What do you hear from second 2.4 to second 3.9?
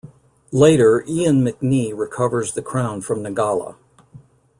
the crown from Nagala.